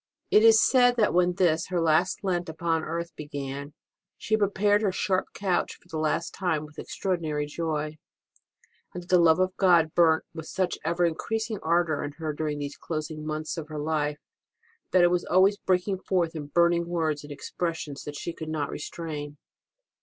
[0.31, 3.75] It is said that when this her last Lent upon earth began,
[4.17, 7.21] she prepared her sharp couch for the last HOW ROSE OF ST.
[7.21, 7.61] MARY DIED 17!
[7.61, 7.97] time with extraordinary joy,
[8.95, 12.57] and that the love of God burnt with such ever increasing ardour in her during
[12.57, 14.17] these closing months of her life
[14.89, 18.71] that it was always breaking forth in burning words and expressions that she could not
[18.71, 19.37] restrain.